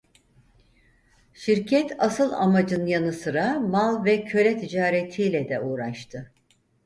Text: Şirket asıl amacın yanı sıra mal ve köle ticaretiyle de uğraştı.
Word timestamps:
Şirket 1.33 1.91
asıl 1.99 2.31
amacın 2.31 2.85
yanı 2.85 3.13
sıra 3.13 3.59
mal 3.59 4.05
ve 4.05 4.23
köle 4.25 4.57
ticaretiyle 4.59 5.49
de 5.49 5.59
uğraştı. 5.61 6.31